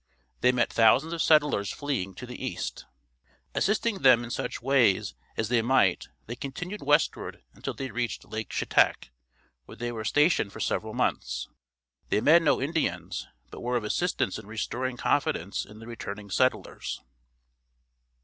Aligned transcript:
They 0.39 0.51
met 0.51 0.73
thousands 0.73 1.13
of 1.13 1.21
settlers 1.21 1.71
fleeing 1.71 2.15
to 2.15 2.25
the 2.25 2.43
east. 2.43 2.85
Assisting 3.53 3.99
them 3.99 4.23
in 4.23 4.31
such 4.31 4.59
ways 4.59 5.13
as 5.37 5.49
they 5.49 5.61
might 5.61 6.07
they 6.25 6.35
continued 6.35 6.81
westward 6.81 7.43
until 7.53 7.75
they 7.75 7.91
reached 7.91 8.25
Lake 8.25 8.49
Shetek 8.51 9.11
where 9.65 9.75
they 9.77 9.91
were 9.91 10.03
stationed 10.03 10.51
for 10.53 10.59
several 10.59 10.95
months. 10.95 11.47
They 12.09 12.19
met 12.19 12.41
no 12.41 12.59
Indians 12.59 13.27
but 13.51 13.61
were 13.61 13.77
of 13.77 13.83
assistance 13.83 14.39
in 14.39 14.47
restoring 14.47 14.97
confidence 14.97 15.65
in 15.67 15.77
the 15.77 15.85
returning 15.85 16.31
settlers. 16.31 16.99